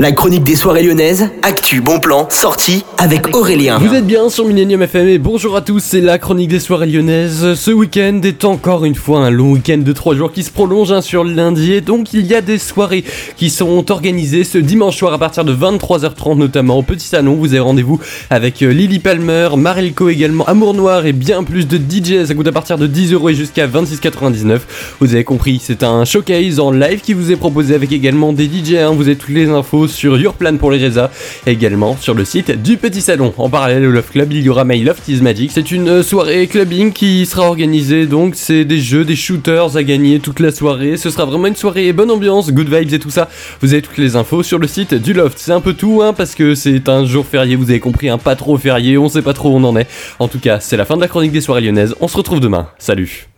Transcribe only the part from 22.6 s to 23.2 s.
de 10